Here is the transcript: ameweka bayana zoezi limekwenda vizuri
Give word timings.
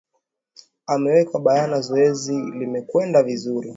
ameweka 0.87 1.39
bayana 1.39 1.81
zoezi 1.81 2.33
limekwenda 2.41 3.23
vizuri 3.23 3.69